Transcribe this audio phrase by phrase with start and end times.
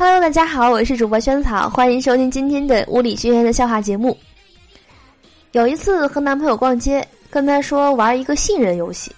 [0.00, 4.16] Hello，大家好，我是主播萱草，欢迎收听今天的物理学院的笑话节目。
[5.52, 9.14] 有一次和男朋友逛街，跟他说玩一个信任游戏，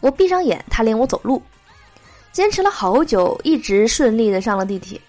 [0.00, 1.40] 我闭上眼，他领我走路，
[2.32, 5.00] 坚持了好久，一直顺利的上了地铁。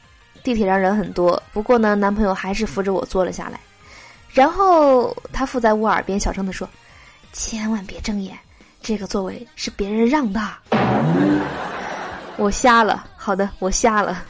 [0.43, 3.59] 地铁上人很多，不过呢，男朋友还是扶着我坐了下来，
[4.29, 6.69] 然后他附在我耳边小声的说
[7.33, 8.37] ：“千万别睁眼，
[8.83, 10.39] 这个座位是别人让的。
[12.37, 14.23] ”我瞎了，好的，我瞎了。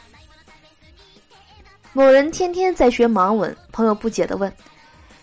[1.96, 4.52] 某人天天在学盲文，朋友不解的问：“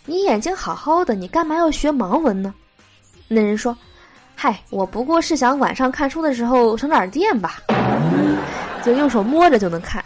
[0.06, 2.54] 你眼睛好好的，你干嘛要学盲文呢？”
[3.28, 3.76] 那人说
[4.34, 7.60] ：“嗨，我不过是想晚上看书的时候省点电吧，
[8.82, 10.02] 就用手摸着就能看。”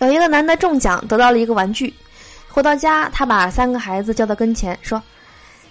[0.00, 1.92] 有一个男的中奖得到了一个玩具，
[2.48, 5.02] 回到家，他把三个孩子叫到跟前，说：“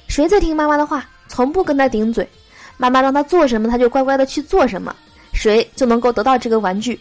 [0.07, 2.29] 谁在听妈妈的话，从不跟他顶嘴，
[2.77, 4.95] 妈妈让他做什么，他就乖乖的去做什么，
[5.33, 6.99] 谁就能够得到这个玩具。”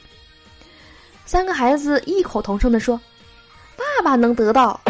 [1.27, 2.99] 三个孩子异口同声的说
[3.77, 4.81] ：“爸爸能得到，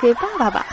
[0.00, 0.64] 给爸爸吧。”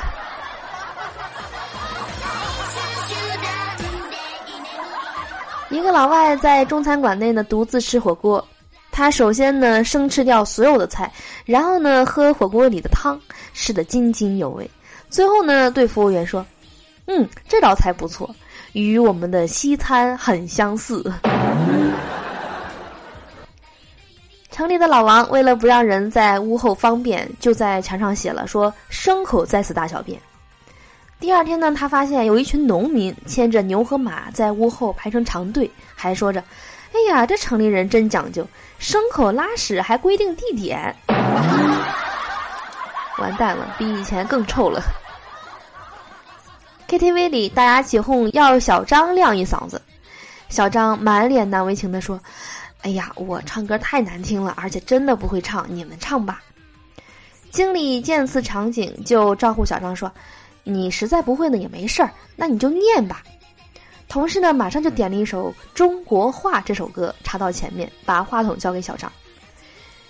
[5.70, 8.48] 一个老外在中餐馆内呢独自吃火锅。
[8.92, 11.12] 他首先呢生吃掉所有的菜，
[11.44, 13.20] 然后呢喝火锅里的汤，
[13.54, 14.70] 吃得津津有味。
[15.10, 16.46] 最后呢对服务员说
[17.08, 18.30] ：“嗯，这道菜不错，
[18.74, 21.12] 与我们的西餐很相似。”
[24.58, 30.20] 城里的老王为了不让人在屋后方便，就在墙上写了说：“牲口在此大小便。”
[31.22, 36.44] 第二天呢，他发现有一群农民牵着牛和马在屋后排成长队，还说着。
[36.92, 38.48] 哎呀，这城里人真讲究，
[38.82, 40.96] 牲口拉屎还规定地点。
[43.20, 44.82] 完蛋了，比以前更臭了。
[46.90, 49.80] KTV 里大家起哄要小张亮一嗓子，
[50.50, 52.20] 小张满脸难为情的说
[52.82, 56.42] ：“哎呀，我唱歌太难听了，而且真的不会唱，你们唱吧。”
[57.52, 60.12] 经理见此场景，就招呼小张说
[60.64, 63.24] ：“你实在不会呢也没事儿，那你就念吧。”
[64.08, 69.12] 同事呢，马上就点了一首《中国话》这首歌，插到前面，把话筒交给小张。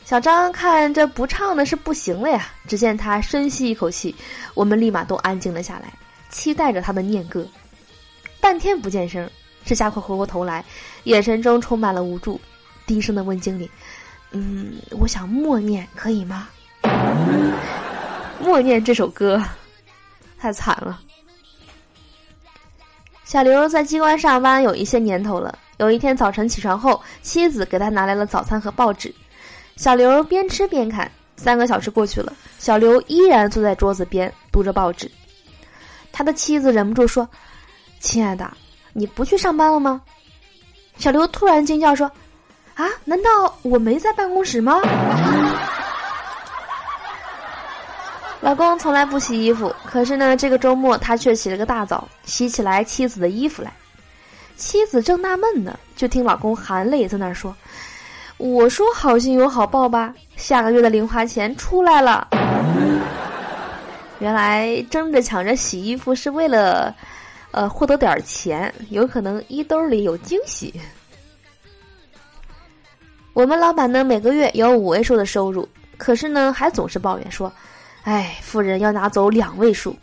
[0.05, 4.15] 小张看这不唱的是不行了呀，只见他深吸一口气，
[4.53, 5.91] 我们立马都安静了下来，
[6.29, 7.45] 期待着他的念歌。
[8.39, 9.29] 半天不见声，
[9.65, 10.63] 这家伙回过头来，
[11.03, 12.39] 眼神中充满了无助，
[12.87, 13.69] 低声的问经理
[14.31, 16.49] ：“嗯，我想默念，可以吗？”
[18.41, 19.39] 默念这首歌，
[20.39, 20.99] 太惨了。
[23.25, 25.59] 小刘在机关上班有一些年头了。
[25.77, 29.13] 有一天早晨起床后，妻子给他拿来了早餐和报纸。
[29.75, 31.11] 小刘边吃边看。
[31.39, 35.11] 三个小时过去了，小刘依然坐在桌子边读着报纸。
[36.11, 37.29] 他的妻子忍不住说
[38.01, 38.51] ：“亲爱的，
[38.91, 40.01] 你不去上班了吗？”
[40.97, 42.11] 小刘突然惊叫说
[42.77, 44.79] ：“啊，难道我没在办公室吗？”
[48.39, 53.73] 老公从来不洗衣服，可是呢，这个周末他却洗了个大澡，洗起来妻子的衣服来。
[54.55, 57.53] 妻子正纳闷呢，就听老公含泪在那儿说
[58.37, 62.27] ：“我说好心有好报吧，下个月的零花钱出来了。”
[64.19, 66.95] 原来争着抢着洗衣服是为了，
[67.51, 70.73] 呃，获得点钱，有可能衣兜里有惊喜。
[73.37, 77.53] 我们老板呢，每个月有五位数的收入，可是呢，还总是抱怨说。
[78.01, 79.95] 哎，富人要拿走两位数，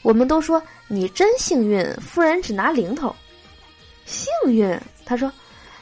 [0.00, 3.14] 我们都说你真幸运，富人只拿零头。
[4.06, 5.30] 幸运，他说，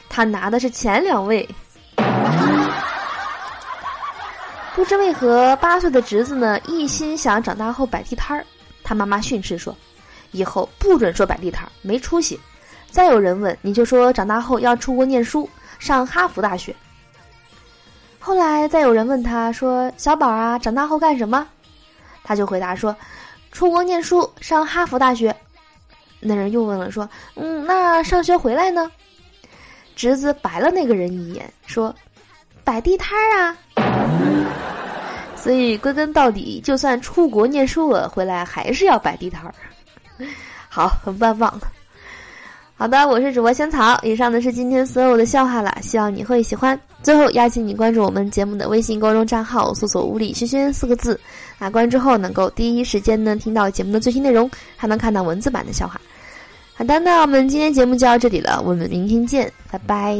[0.09, 1.47] 他拿的是前两位。
[4.75, 8.45] 不知为何，八岁的侄子呢，一心想长大后摆地摊儿。
[8.83, 9.73] 他妈妈训斥说
[10.31, 12.37] ：“以后不准说摆地摊儿，没出息。
[12.89, 15.49] 再有人问，你就说长大后要出国念书，
[15.81, 16.73] 上哈佛大学。”
[18.19, 21.45] 后来再有人问他说：“小宝啊，长大后干什么？”
[22.23, 22.95] 他就回答说
[23.51, 25.35] ：“出国念书，上哈佛大学。”
[26.21, 28.91] 那人又问了说：“嗯，那上学回来呢？”
[29.95, 31.93] 侄子白了那个人一眼说
[32.63, 33.57] ：“摆地摊儿啊。”
[35.35, 39.53] 所以归根到底，就算出国念书了，回来还是要摆地摊儿。
[40.69, 41.59] 好，很棒棒。
[42.81, 43.95] 好的，我是主播仙草。
[44.01, 46.79] 以上呢是今天所有的笑话了，希望你会喜欢。
[47.03, 51.19] 最后邀请你关注我们节目的微信公众账号，搜索“物理轩轩”四个字，
[51.59, 56.01] 啊，关注后能够第一时间呢听到节目的最新内容，还能看到文字版的笑话。
[56.73, 60.17] 好的，那我们今天节目就到这里了，我们明天见，拜拜。